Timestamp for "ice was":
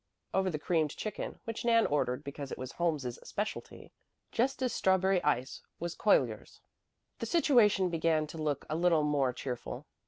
5.23-5.93